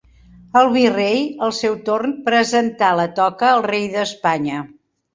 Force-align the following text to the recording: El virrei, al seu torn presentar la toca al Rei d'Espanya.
El 0.61 0.69
virrei, 0.77 1.19
al 1.49 1.53
seu 1.59 1.77
torn 1.91 2.17
presentar 2.31 2.91
la 3.03 3.09
toca 3.23 3.53
al 3.55 3.65
Rei 3.71 3.89
d'Espanya. 3.97 4.69